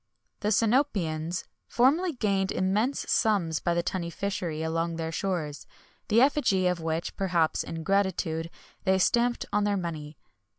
[0.39, 5.69] The Synopians formerly gained immense sums by the tunny fishery along their shores,[XXI 103]
[6.07, 8.49] the effigy of which, perhaps in gratitude,
[8.83, 10.17] they stamped on their money.